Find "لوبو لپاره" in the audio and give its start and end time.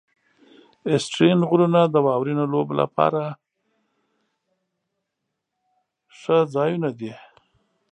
2.53-3.23